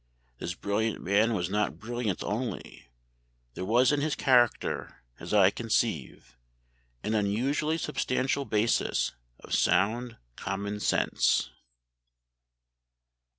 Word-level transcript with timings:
This 0.39 0.55
brilliant 0.55 0.99
man 0.99 1.35
was 1.35 1.47
not 1.51 1.77
brilliant 1.77 2.23
only; 2.23 2.87
there 3.53 3.63
was 3.63 3.91
in 3.91 4.01
his 4.01 4.15
character, 4.15 5.03
as 5.19 5.31
I 5.31 5.51
conceive, 5.51 6.35
an 7.03 7.13
unusually 7.13 7.77
substantial 7.77 8.43
basis 8.43 9.11
of 9.41 9.53
sound 9.53 10.17
common 10.35 10.79
sense." 10.79 11.51